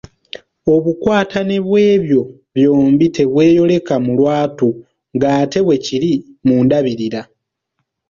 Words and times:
Obukwatane 0.73 1.57
bw’ebyo 1.67 2.21
byombi 2.55 3.05
tebweyoleka 3.15 3.95
lwatu 4.17 4.69
ng’ate 5.15 5.59
bwe 5.65 5.77
kiri 5.85 6.11
ku 6.45 6.53
ndabirira. 6.63 7.21